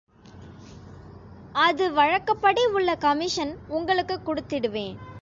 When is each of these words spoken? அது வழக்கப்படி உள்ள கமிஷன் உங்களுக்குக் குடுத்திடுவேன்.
அது 1.57 1.93
வழக்கப்படி 1.93 2.65
உள்ள 2.65 2.95
கமிஷன் 2.95 3.57
உங்களுக்குக் 3.67 4.27
குடுத்திடுவேன். 4.27 4.97